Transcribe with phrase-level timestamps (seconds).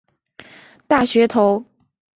[0.87, 1.63] 大学头。